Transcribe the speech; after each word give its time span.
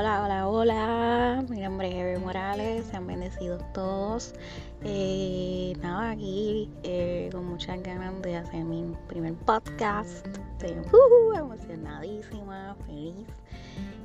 Hola, 0.00 0.22
hola, 0.22 0.46
hola. 0.46 1.44
Mi 1.48 1.58
nombre 1.58 1.88
es 1.88 1.94
Ever 1.96 2.20
Morales. 2.20 2.86
Sean 2.86 3.04
bendecidos 3.08 3.60
todos. 3.72 4.32
Eh, 4.84 5.72
nada, 5.82 6.12
aquí 6.12 6.70
eh, 6.84 7.28
con 7.32 7.46
muchas 7.46 7.82
ganas 7.82 8.22
de 8.22 8.36
hacer 8.36 8.62
mi 8.62 8.94
primer 9.08 9.34
podcast. 9.34 10.24
Estoy 10.52 10.78
uh, 10.92 11.34
emocionadísima, 11.36 12.76
feliz. 12.86 13.26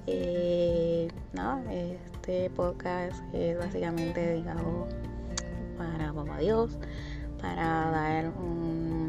Eh, 0.08 1.10
nada, 1.32 1.62
este 1.72 2.50
podcast 2.50 3.22
es 3.32 3.60
básicamente 3.60 4.20
dedicado 4.20 4.88
para 5.78 6.12
Papá 6.12 6.40
Dios, 6.40 6.76
para 7.40 7.92
dar 7.92 8.30
un 8.30 9.03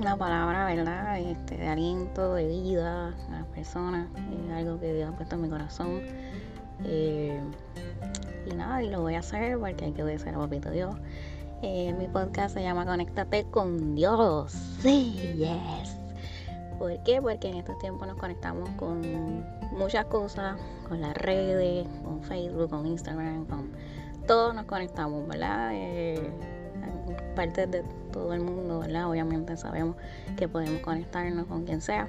una 0.00 0.16
palabra, 0.16 0.64
¿verdad? 0.64 1.18
Este, 1.20 1.58
de 1.58 1.68
aliento, 1.68 2.34
de 2.34 2.46
vida 2.46 3.08
a 3.08 3.30
las 3.30 3.46
personas. 3.48 4.08
Es 4.16 4.52
algo 4.52 4.80
que 4.80 4.94
Dios 4.94 5.12
ha 5.12 5.16
puesto 5.16 5.34
en 5.34 5.42
mi 5.42 5.48
corazón. 5.48 6.00
Eh, 6.84 7.38
y 8.50 8.54
nada, 8.54 8.82
y 8.82 8.88
lo 8.88 9.02
voy 9.02 9.14
a 9.14 9.18
hacer 9.18 9.58
porque 9.58 9.84
hay 9.84 9.92
que 9.92 10.02
obedecer 10.02 10.34
a 10.34 10.38
Papito 10.38 10.70
Dios. 10.70 10.94
Eh, 11.62 11.94
mi 11.98 12.08
podcast 12.08 12.54
se 12.54 12.62
llama 12.62 12.86
Conéctate 12.86 13.44
con 13.50 13.94
Dios. 13.94 14.52
Sí, 14.80 15.34
yes. 15.36 15.96
¿Por 16.78 17.02
qué? 17.02 17.20
Porque 17.20 17.50
en 17.50 17.58
estos 17.58 17.78
tiempos 17.78 18.08
nos 18.08 18.16
conectamos 18.16 18.70
con 18.70 19.44
muchas 19.72 20.06
cosas, 20.06 20.56
con 20.88 21.02
las 21.02 21.14
redes, 21.14 21.86
con 22.02 22.22
Facebook, 22.22 22.70
con 22.70 22.86
Instagram, 22.86 23.44
con 23.44 23.70
todos 24.26 24.54
nos 24.54 24.64
conectamos, 24.64 25.28
¿verdad? 25.28 25.72
Eh, 25.74 26.32
parte 27.34 27.66
de 27.66 27.82
todo 28.12 28.34
el 28.34 28.40
mundo, 28.40 28.80
¿verdad? 28.80 29.08
Obviamente 29.08 29.56
sabemos 29.56 29.96
que 30.36 30.48
podemos 30.48 30.80
conectarnos 30.82 31.46
con 31.46 31.64
quien 31.64 31.80
sea, 31.80 32.08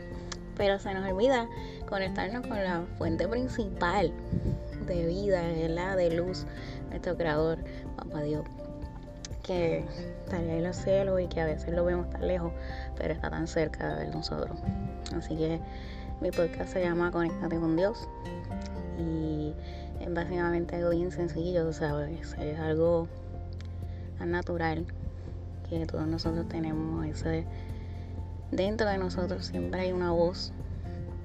pero 0.58 0.80
se 0.80 0.94
nos 0.94 1.10
olvida 1.10 1.48
conectarnos 1.88 2.46
con 2.48 2.64
la 2.64 2.84
fuente 2.98 3.28
principal 3.28 4.12
de 4.88 5.06
vida, 5.06 5.42
¿verdad? 5.42 5.98
De 5.98 6.12
luz, 6.12 6.46
nuestro 6.90 7.16
creador, 7.16 7.60
Papá 7.96 8.22
Dios, 8.22 8.46
que 9.44 9.86
está 10.26 10.38
allá 10.38 10.56
en 10.56 10.64
los 10.64 10.76
cielos 10.76 11.22
y 11.22 11.28
que 11.28 11.42
a 11.42 11.46
veces 11.46 11.74
lo 11.74 11.86
vemos 11.86 12.10
tan 12.10 12.28
lejos, 12.28 12.52
pero 12.98 13.14
está 13.14 13.30
tan 13.30 13.48
cerca 13.48 13.96
de 13.96 14.08
nosotros. 14.08 14.60
Así 15.16 15.36
que 15.36 15.60
mi 16.22 16.32
podcast 16.32 16.74
se 16.74 16.84
llama 16.84 17.12
Conéctate 17.12 17.58
con 17.58 17.76
Dios 17.76 18.08
y 19.00 19.54
es 20.00 20.14
básicamente 20.14 20.76
algo 20.76 20.90
bien 20.92 21.12
sencillo, 21.12 21.72
¿sabes? 21.74 22.36
Es 22.40 22.60
algo 22.60 23.08
natural 24.26 24.86
que 25.70 25.86
todos 25.86 26.08
nosotros 26.08 26.48
tenemos 26.50 27.06
ese 27.06 27.46
dentro 28.52 28.88
de 28.90 28.98
nosotros 28.98 29.46
siempre 29.46 29.82
hay 29.82 29.92
una 29.92 30.12
voz 30.12 30.52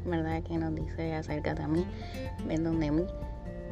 verdad 0.05 0.43
que 0.43 0.57
nos 0.59 0.75
dice 0.75 1.15
acércate 1.15 1.63
a 1.63 1.69
mí 1.69 1.87
ven 2.47 2.65
donde 2.65 2.91
mí. 2.91 3.07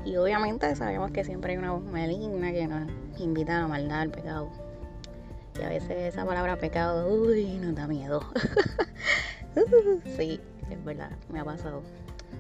Y 0.05 0.17
obviamente 0.17 0.75
sabemos 0.77 1.12
que 1.12 1.25
siempre 1.25 1.52
hay 1.52 1.58
una 1.58 1.72
voz 1.72 1.83
maligna 1.83 2.52
que 2.52 2.67
nos 2.67 2.91
invita 3.19 3.56
a 3.56 3.62
la 3.62 3.69
maldad 3.69 4.00
al 4.00 4.11
pecado. 4.11 4.50
Y 5.58 5.62
a 5.62 5.69
veces 5.69 6.12
esa 6.12 6.27
palabra 6.27 6.58
pecado 6.58 7.08
uy 7.08 7.58
nos 7.58 7.75
da 7.75 7.86
miedo. 7.86 8.22
Sí 10.17 10.41
es 10.69 10.84
verdad 10.84 11.12
me 11.28 11.41
ha 11.41 11.45
pasado. 11.45 11.83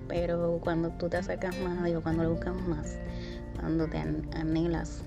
Pero 0.08 0.58
cuando 0.62 0.90
tú 0.90 1.08
te 1.08 1.18
acercas 1.18 1.56
más 1.60 1.78
a 1.78 1.84
Dios 1.84 2.02
cuando 2.02 2.24
lo 2.24 2.30
buscas 2.30 2.54
más 2.54 2.98
cuando 3.58 3.86
te 3.86 3.98
anhelas 3.98 5.04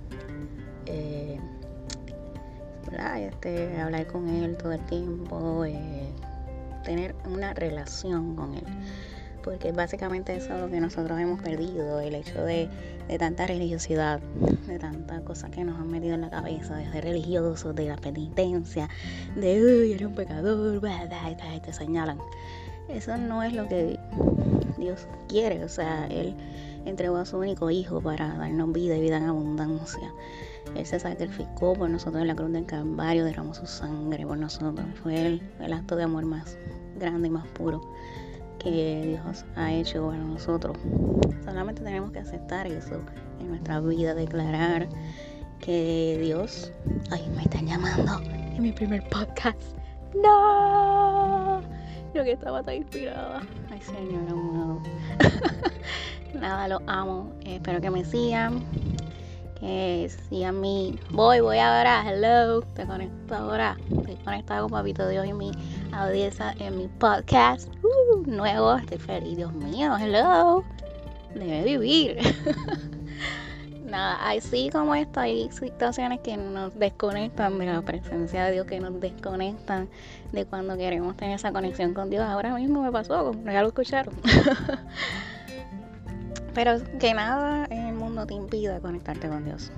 este, 3.19 3.79
hablar 3.79 4.07
con 4.07 4.27
él 4.29 4.57
todo 4.57 4.73
el 4.73 4.85
tiempo, 4.85 5.65
eh, 5.65 6.09
tener 6.83 7.15
una 7.25 7.53
relación 7.53 8.35
con 8.35 8.53
él. 8.53 8.63
Porque 9.43 9.71
básicamente 9.71 10.35
eso 10.35 10.53
es 10.53 10.59
lo 10.59 10.69
que 10.69 10.79
nosotros 10.81 11.17
hemos 11.19 11.41
perdido, 11.41 12.01
el 12.01 12.15
hecho 12.15 12.43
de, 12.43 12.69
tanta 13.17 13.47
religiosidad, 13.47 14.19
de 14.67 14.77
tantas 14.77 15.21
cosas 15.21 15.51
que 15.51 15.63
nos 15.63 15.79
han 15.79 15.89
metido 15.89 16.15
en 16.15 16.21
la 16.21 16.29
cabeza, 16.29 16.75
de 16.75 16.91
ser 16.91 17.05
religiosos, 17.05 17.73
de 17.73 17.85
la 17.85 17.95
penitencia, 17.95 18.89
de, 19.35 19.63
uy, 19.63 19.93
eres 19.93 20.07
un 20.07 20.15
pecador, 20.15 20.81
y 21.55 21.59
te 21.61 21.71
señalan. 21.71 22.17
Eso 22.89 23.17
no 23.17 23.43
es 23.43 23.53
lo 23.53 23.67
que 23.67 23.99
Dios 24.77 25.07
quiere, 25.27 25.63
o 25.63 25.69
sea, 25.69 26.07
Él 26.07 26.35
entregó 26.85 27.17
a 27.17 27.25
su 27.25 27.37
único 27.37 27.69
hijo 27.69 28.01
para 28.01 28.37
darnos 28.37 28.71
vida 28.71 28.95
y 28.95 29.01
vida 29.01 29.17
en 29.17 29.23
abundancia. 29.23 30.13
Él 30.75 30.85
se 30.85 30.99
sacrificó 30.99 31.73
por 31.73 31.89
nosotros 31.89 32.21
en 32.21 32.27
la 32.27 32.35
cruz 32.35 32.51
del 32.51 32.65
Calvario, 32.65 33.25
derramó 33.25 33.53
su 33.53 33.65
sangre 33.65 34.25
por 34.25 34.37
nosotros. 34.37 34.85
Fue 35.01 35.25
el, 35.59 35.73
acto 35.73 35.95
de 35.95 36.03
amor 36.03 36.25
más 36.25 36.57
grande 36.99 37.27
y 37.27 37.31
más 37.31 37.47
puro 37.47 37.81
que 38.59 39.19
Dios 39.23 39.45
ha 39.55 39.73
hecho 39.73 40.07
para 40.07 40.23
nosotros. 40.23 40.77
Solamente 41.45 41.83
tenemos 41.83 42.11
que 42.11 42.19
aceptar 42.19 42.67
eso 42.67 42.99
en 43.39 43.49
nuestra 43.49 43.79
vida, 43.79 44.13
declarar 44.13 44.87
que 45.59 46.19
Dios, 46.21 46.71
ay, 47.11 47.27
me 47.35 47.43
están 47.43 47.65
llamando 47.67 48.21
en 48.55 48.61
mi 48.61 48.71
primer 48.71 49.07
podcast. 49.09 49.59
No, 50.21 50.66
que 52.23 52.31
estaba 52.31 52.63
tan 52.63 52.75
inspirada. 52.75 53.41
Ay, 53.69 53.81
Señor 53.81 54.29
amado. 54.29 54.81
Nada, 56.33 56.67
lo 56.67 56.81
amo. 56.87 57.33
espero 57.45 57.81
que 57.81 57.89
me 57.89 58.03
sigan 58.05 58.63
que 59.59 60.09
si 60.29 60.43
a 60.43 60.51
mí 60.51 60.99
voy, 61.09 61.39
voy 61.39 61.57
ahora, 61.57 62.03
hello, 62.07 62.61
te 62.75 62.85
conecto 62.85 63.35
ahora, 63.35 63.75
estoy 63.89 64.15
conectado 64.17 64.63
con 64.63 64.71
Papito 64.71 65.07
Dios 65.07 65.25
y 65.25 65.33
mi 65.33 65.51
audiencia 65.93 66.53
en 66.59 66.77
mi 66.77 66.87
podcast 66.87 67.67
uh, 67.83 68.29
nuevo, 68.29 68.75
estoy 68.75 68.99
feliz, 68.99 69.37
Dios 69.37 69.53
mío, 69.53 69.97
hello, 69.97 70.63
debe 71.33 71.63
vivir. 71.63 72.17
Nada, 73.87 74.29
así 74.29 74.69
como 74.69 74.93
esto, 74.95 75.21
hay 75.21 75.49
situaciones 75.49 76.19
que 76.19 76.35
nos 76.35 76.77
desconectan 76.77 77.57
de 77.57 77.67
la 77.67 77.81
presencia 77.81 78.45
de 78.45 78.51
Dios, 78.51 78.67
que 78.67 78.81
nos 78.81 78.99
desconectan 78.99 79.87
de 80.33 80.45
cuando 80.45 80.75
queremos 80.75 81.15
tener 81.15 81.35
esa 81.35 81.53
conexión 81.53 81.93
con 81.93 82.09
Dios. 82.09 82.25
Ahora 82.25 82.53
mismo 82.53 82.81
me 82.81 82.91
pasó, 82.91 83.31
ya 83.45 83.61
lo 83.61 83.69
escucharon. 83.69 84.13
Pero 86.53 86.81
que 86.99 87.13
nada 87.13 87.65
en 87.69 87.85
el 87.85 87.95
mundo 87.95 88.25
te 88.25 88.33
impida 88.33 88.81
conectarte 88.81 89.29
con 89.29 89.45
Dios. 89.45 89.71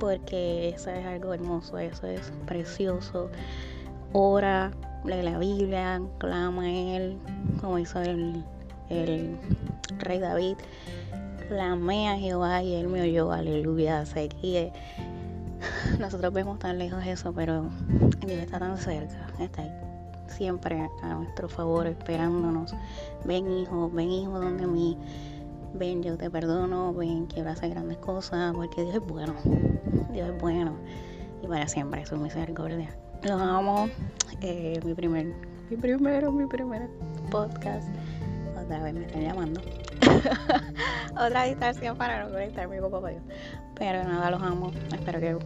Porque 0.00 0.70
eso 0.70 0.90
es 0.90 1.04
algo 1.04 1.34
hermoso, 1.34 1.76
eso 1.76 2.06
es 2.06 2.32
precioso. 2.46 3.30
Ora, 4.14 4.70
lee 5.04 5.22
la 5.22 5.38
Biblia, 5.38 6.00
clama 6.18 6.62
a 6.62 6.70
Él, 6.70 7.18
como 7.60 7.78
hizo 7.78 8.00
el, 8.00 8.42
el 8.88 9.36
rey 9.98 10.18
David. 10.18 10.56
Clamé 11.48 12.08
a 12.08 12.16
Jehová 12.16 12.62
y 12.62 12.74
Él 12.74 12.88
me 12.88 13.02
oyó, 13.02 13.30
aleluya. 13.30 14.04
Nosotros 15.98 16.32
vemos 16.32 16.58
tan 16.58 16.78
lejos 16.78 17.04
eso, 17.06 17.32
pero 17.32 17.70
Dios 18.26 18.38
está 18.38 18.58
tan 18.58 18.76
cerca, 18.78 19.26
está 19.38 19.62
ahí 19.62 19.70
siempre 20.26 20.88
a 21.02 21.14
nuestro 21.14 21.48
favor, 21.48 21.86
esperándonos. 21.86 22.74
Ven 23.24 23.50
hijo, 23.50 23.90
ven 23.90 24.10
hijo 24.10 24.40
donde 24.40 24.66
mí 24.66 24.98
ven, 25.74 26.02
yo 26.02 26.16
te 26.16 26.30
perdono, 26.30 26.92
ven, 26.94 27.26
quiero 27.26 27.50
hacer 27.50 27.70
grandes 27.70 27.98
cosas, 27.98 28.54
porque 28.54 28.82
Dios 28.82 28.96
es 28.96 29.06
bueno, 29.06 29.34
Dios 30.12 30.28
es 30.28 30.40
bueno 30.40 30.74
y 31.42 31.46
para 31.46 31.66
siempre 31.68 32.02
es 32.02 32.08
su 32.08 32.16
misericordia. 32.16 32.90
Los 33.22 33.40
amo, 33.40 33.88
eh, 34.40 34.80
mi 34.84 34.94
primer, 34.94 35.26
mi 35.70 35.76
primero, 35.76 36.30
mi 36.30 36.46
primer 36.46 36.88
podcast, 37.30 37.88
otra 38.64 38.82
vez 38.82 38.94
me 38.94 39.04
están 39.04 39.22
llamando. 39.22 39.60
otra 41.12 41.44
distracción 41.44 41.96
para 41.96 42.24
no 42.24 42.30
conectarme 42.30 42.78
con 42.80 42.90
papá 42.90 43.10
Pero 43.74 44.04
nada, 44.04 44.30
los 44.30 44.42
amo, 44.42 44.72
espero 44.92 45.20
que 45.20 45.36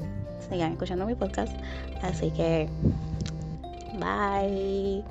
sigan 0.48 0.72
escuchando 0.72 1.06
mi 1.06 1.14
podcast, 1.14 1.52
así 2.02 2.30
que 2.30 2.68
bye, 3.94 5.02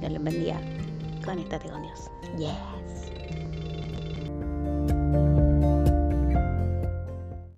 Dios 0.00 0.12
les 0.12 0.22
bendiga, 0.22 0.60
conéctate 1.24 1.68
con 1.68 1.82
Dios, 1.82 2.10
yes. 2.38 3.51